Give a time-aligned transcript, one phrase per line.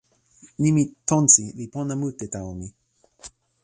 [0.61, 2.67] nimi "tonsi" li pona mute tawa mi.